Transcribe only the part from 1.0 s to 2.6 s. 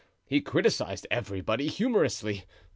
everybody humorously.